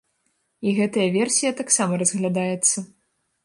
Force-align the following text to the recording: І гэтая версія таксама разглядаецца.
І 0.69 0.73
гэтая 0.79 1.05
версія 1.19 1.51
таксама 1.61 2.03
разглядаецца. 2.05 2.77